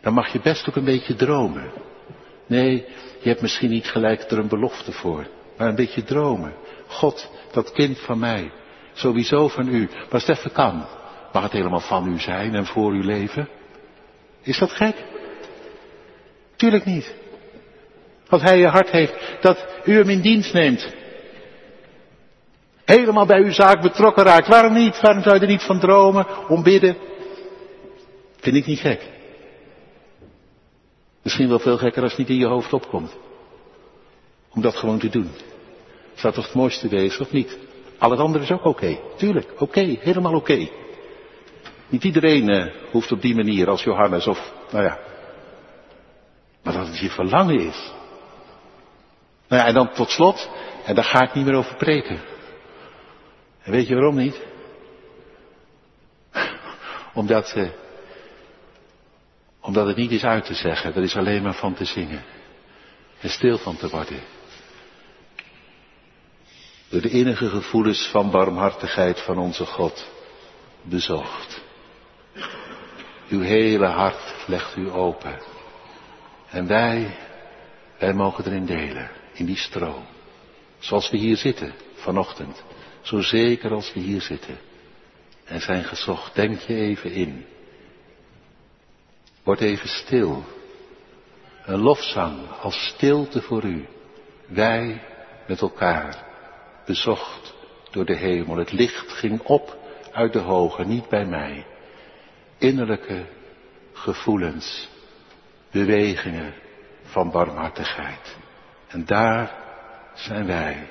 [0.00, 1.72] Dan mag je best ook een beetje dromen.
[2.46, 2.86] Nee,
[3.20, 5.26] je hebt misschien niet gelijk er een belofte voor.
[5.56, 6.54] Maar een beetje dromen.
[6.86, 8.50] God, dat kind van mij.
[8.92, 9.88] Sowieso van u.
[10.10, 10.86] Maar het even kan.
[11.32, 13.48] Mag het helemaal van u zijn en voor uw leven?
[14.42, 15.04] Is dat gek?
[16.56, 17.14] Tuurlijk niet.
[18.28, 20.94] Als hij je hart heeft dat u hem in dienst neemt.
[22.84, 24.48] Helemaal bij uw zaak betrokken raakt.
[24.48, 25.00] Waarom niet?
[25.00, 26.96] Waarom zou je er niet van dromen, om bidden?
[28.40, 29.02] Vind ik niet gek.
[31.22, 33.16] Misschien wel veel gekker als het niet in je hoofd opkomt.
[34.56, 35.30] Om dat gewoon te doen.
[36.14, 37.58] Zou toch het mooiste wezen, of niet?
[37.98, 38.98] Al het andere is ook oké.
[39.16, 40.68] Tuurlijk, oké, helemaal oké.
[41.88, 44.98] Niet iedereen uh, hoeft op die manier als Johannes of, nou ja.
[46.62, 47.92] Maar dat het je verlangen is.
[49.48, 50.50] Nou ja, en dan tot slot,
[50.84, 52.20] en daar ga ik niet meer over preken.
[53.62, 54.40] En weet je waarom niet?
[57.14, 57.68] Omdat, uh,
[59.60, 62.24] omdat het niet is uit te zeggen, er is alleen maar van te zingen.
[63.20, 64.35] En stil van te worden.
[66.88, 70.10] Door de innige gevoelens van barmhartigheid van onze God
[70.82, 71.60] bezocht.
[73.28, 75.38] Uw hele hart legt u open.
[76.50, 77.16] En wij,
[77.98, 80.04] wij mogen erin delen, in die stroom.
[80.78, 82.62] Zoals we hier zitten vanochtend.
[83.00, 84.58] Zo zeker als we hier zitten.
[85.44, 87.46] En zijn gezocht, denk je even in.
[89.42, 90.44] Word even stil.
[91.64, 93.86] Een lofzang als stilte voor u.
[94.46, 95.02] Wij
[95.46, 96.25] met elkaar,
[96.86, 97.54] bezocht
[97.90, 98.56] door de hemel.
[98.56, 99.76] Het licht ging op
[100.12, 101.66] uit de hoge, niet bij mij
[102.58, 103.26] innerlijke
[103.92, 104.88] gevoelens,
[105.70, 106.54] bewegingen
[107.02, 108.36] van barmhartigheid.
[108.88, 109.54] En daar
[110.14, 110.90] zijn wij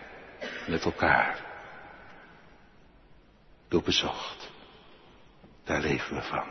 [0.67, 1.45] met elkaar
[3.67, 4.51] door bezocht.
[5.63, 6.47] Daar leven we van.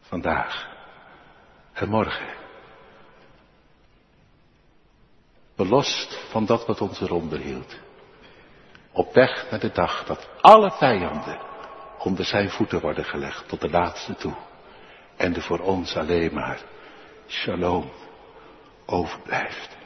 [0.00, 0.68] Vandaag
[1.72, 2.43] en morgen.
[5.56, 7.76] Belost van dat wat ons eronder hield.
[8.92, 11.38] Op weg naar de dag dat alle vijanden
[11.98, 14.34] onder zijn voeten worden gelegd tot de laatste toe.
[15.16, 16.62] En er voor ons alleen maar
[17.26, 17.90] shalom
[18.86, 19.76] overblijft.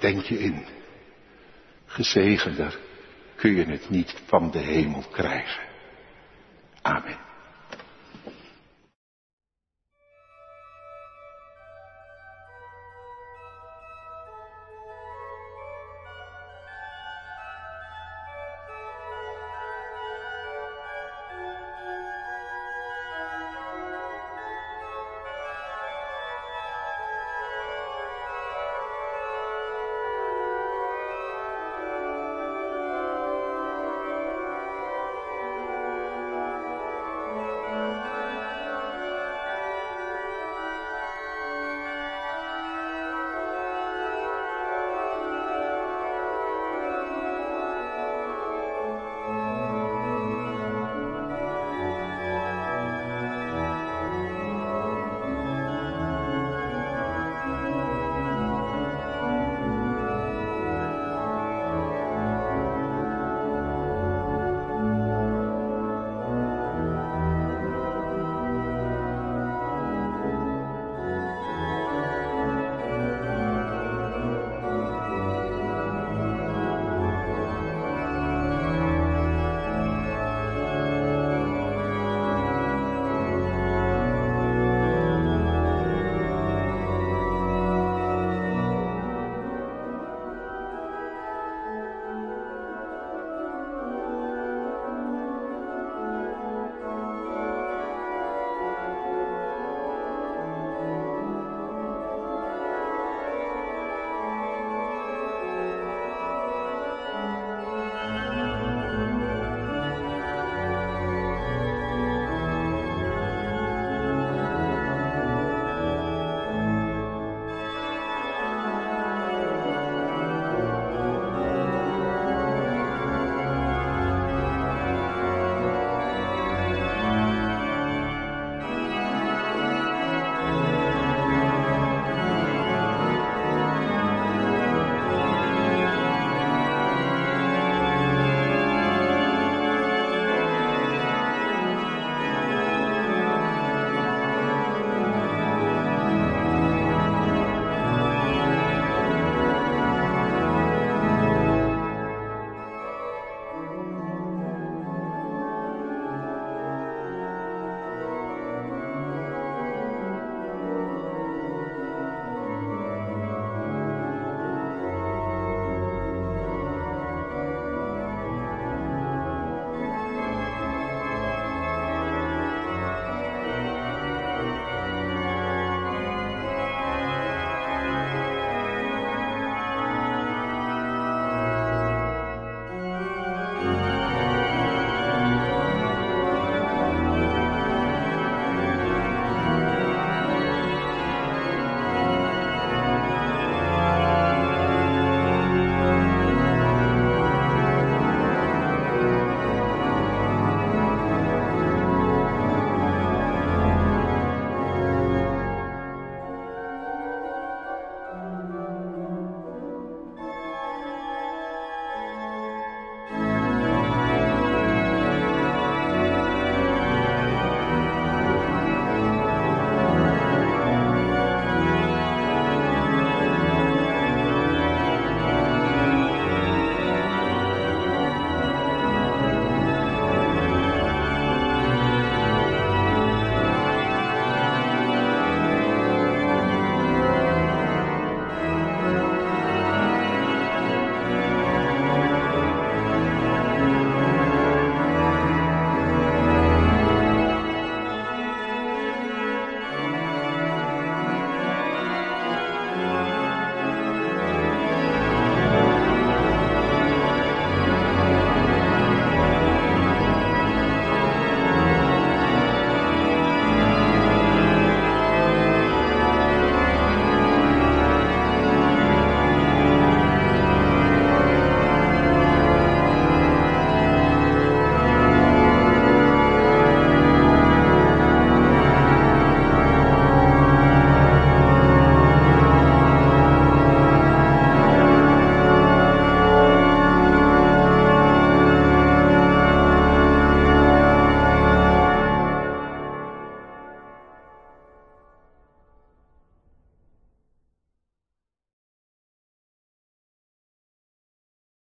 [0.00, 0.66] Denk je in,
[1.86, 2.78] gezegender
[3.36, 5.62] kun je het niet van de hemel krijgen.
[6.82, 7.21] Amen.